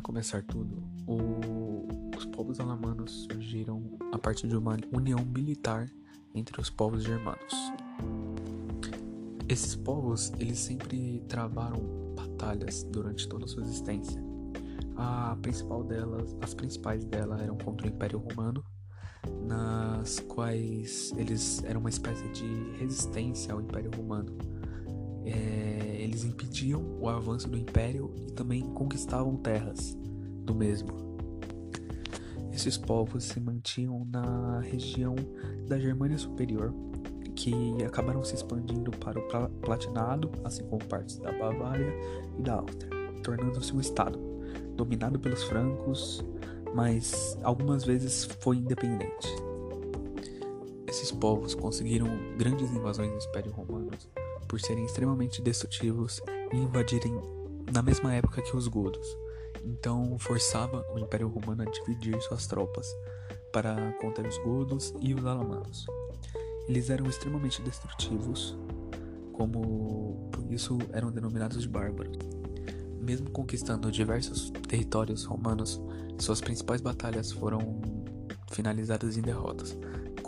[0.00, 1.86] começar tudo, o...
[2.16, 5.90] os povos alamanos surgiram a partir de uma união militar
[6.34, 7.54] entre os povos germanos.
[9.48, 11.80] Esses povos, eles sempre travaram
[12.14, 14.22] batalhas durante toda a sua existência.
[14.96, 18.64] A principal delas, as principais delas eram contra o Império Romano,
[19.46, 24.36] nas quais eles eram uma espécie de resistência ao Império Romano.
[25.24, 29.96] É, eles impediam o avanço do Império e também conquistavam terras
[30.44, 30.88] do mesmo.
[32.52, 35.14] Esses povos se mantinham na região
[35.66, 36.74] da Germânia Superior,
[37.34, 41.92] que acabaram se expandindo para o Platinado, assim como partes da Bavária
[42.38, 42.90] e da Áustria,
[43.22, 44.18] tornando-se um estado
[44.76, 46.24] dominado pelos francos,
[46.74, 49.28] mas algumas vezes foi independente.
[50.86, 53.90] Esses povos conseguiram grandes invasões do Império Romano
[54.50, 56.20] por serem extremamente destrutivos
[56.52, 57.14] e invadirem
[57.72, 59.16] na mesma época que os godos.
[59.64, 62.92] Então forçava o Império Romano a dividir suas tropas
[63.52, 65.86] para conter os godos e os alamanos.
[66.66, 68.58] Eles eram extremamente destrutivos,
[69.32, 72.18] como por isso eram denominados de bárbaros.
[73.00, 75.80] Mesmo conquistando diversos territórios romanos,
[76.18, 77.80] suas principais batalhas foram
[78.50, 79.78] finalizadas em derrotas,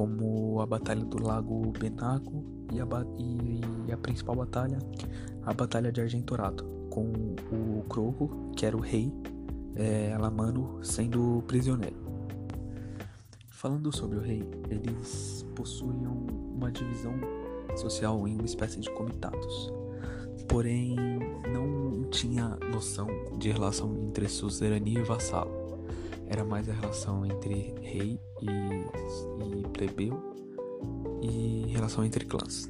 [0.00, 2.86] como a Batalha do Lago Benago e a,
[3.18, 4.78] e, a principal batalha,
[5.42, 7.12] a Batalha de Argentorato, com
[7.52, 9.12] o Croco, que era o rei
[9.76, 11.98] é, alamano, sendo prisioneiro.
[13.50, 16.16] Falando sobre o rei, eles possuíam
[16.56, 17.12] uma divisão
[17.76, 19.70] social em uma espécie de comitados
[20.48, 20.96] porém
[21.52, 23.06] não tinha noção
[23.38, 25.59] de relação entre suzerania e vassalo.
[26.30, 30.16] Era mais a relação entre rei e, e plebeu
[31.20, 32.68] e relação entre clãs.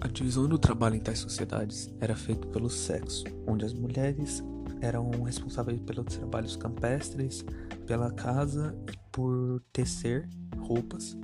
[0.00, 4.42] A divisão do trabalho em tais sociedades era feita pelo sexo, onde as mulheres
[4.80, 7.44] eram responsáveis pelos trabalhos campestres,
[7.86, 10.28] pela casa e por tecer
[10.58, 11.16] roupas,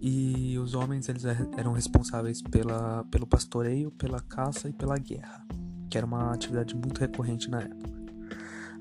[0.00, 5.44] e os homens eles eram responsáveis pela, pelo pastoreio, pela caça e pela guerra,
[5.90, 7.95] que era uma atividade muito recorrente na época.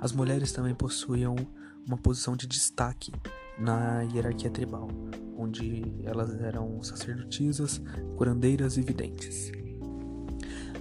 [0.06, 1.36] As mulheres também possuíam
[1.84, 3.12] uma posição de destaque
[3.58, 4.88] na hierarquia tribal,
[5.36, 7.82] onde elas eram sacerdotisas,
[8.16, 9.52] curandeiras e videntes.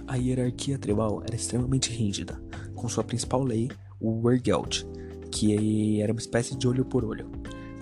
[0.05, 2.39] A hierarquia tribal era extremamente rígida,
[2.75, 4.85] com sua principal lei, o Wergeld,
[5.31, 7.27] que era uma espécie de olho por olho,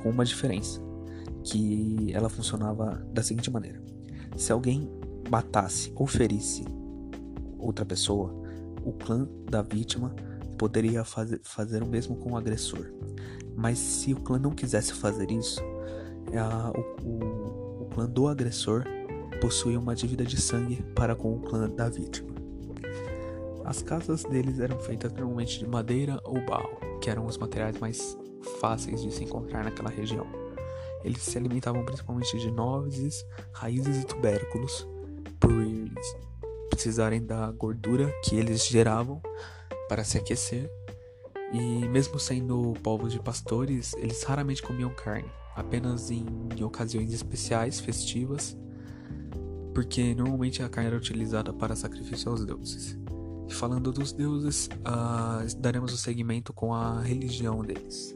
[0.01, 0.81] com uma diferença
[1.43, 3.83] que ela funcionava da seguinte maneira:
[4.37, 4.89] se alguém
[5.29, 6.63] matasse ou ferisse
[7.59, 8.33] outra pessoa,
[8.85, 10.15] o clã da vítima
[10.63, 12.89] poderia fazer, fazer o mesmo com o agressor.
[13.53, 15.61] Mas se o clã não quisesse fazer isso,
[16.39, 18.85] a, o, o, o clã do agressor
[19.41, 22.33] possuía uma dívida de sangue para com o clã da vítima.
[23.65, 28.17] As casas deles eram feitas normalmente de madeira ou barro, que eram os materiais mais
[28.61, 30.25] fáceis de se encontrar naquela região.
[31.03, 34.87] Eles se alimentavam principalmente de nozes, raízes e tubérculos,
[35.41, 35.51] por
[36.69, 39.21] precisarem da gordura que eles geravam
[39.87, 40.69] para se aquecer.
[41.51, 46.25] E mesmo sendo povos de pastores, eles raramente comiam carne, apenas em,
[46.63, 48.57] ocasiões especiais, festivas,
[49.73, 52.97] porque normalmente a carne era utilizada para sacrifício aos deuses.
[53.47, 58.15] E falando dos deuses, uh, daremos o segmento com a religião deles.